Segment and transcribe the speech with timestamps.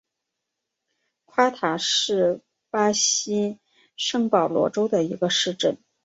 [1.25, 3.59] 夸塔是巴西
[3.95, 5.77] 圣保罗州的一个市镇。